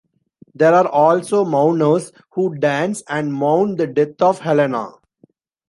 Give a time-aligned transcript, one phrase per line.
[0.55, 4.93] There are also mourners who dance and mourn the death of Helena.